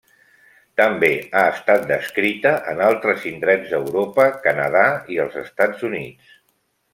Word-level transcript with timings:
També 0.79 1.09
ha 1.41 1.43
estat 1.57 1.83
descrita 1.91 2.53
en 2.71 2.81
altres 2.85 3.27
indrets 3.33 3.75
d'Europa, 3.75 4.27
Canadà 4.47 4.83
i 5.17 5.21
els 5.27 5.39
Estats 5.43 5.87
Units. 5.93 6.35